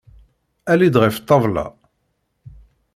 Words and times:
Ali-d 0.71 0.95
ɣef 1.01 1.15
ṭṭabla! 1.21 1.65